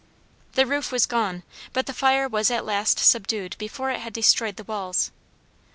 The 0.53 0.65
roof 0.65 0.91
was 0.91 1.05
gone, 1.05 1.43
but 1.73 1.85
the 1.85 1.93
fire 1.93 2.27
was 2.27 2.49
at 2.49 2.65
last 2.65 2.97
subdued 2.97 3.55
before 3.59 3.91
it 3.91 3.99
had 3.99 4.13
destroyed 4.13 4.55
the 4.55 4.63
walls. 4.63 5.11